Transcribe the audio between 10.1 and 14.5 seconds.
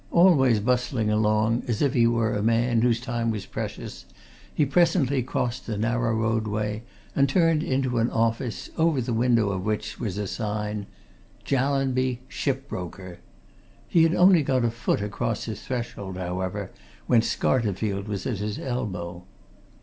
a sign "Jallanby, Ship Broker." He had only